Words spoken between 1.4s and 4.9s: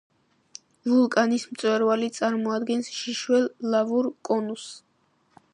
მწვერვალი წარმოადგენს შიშველ ლავურ კონუსს.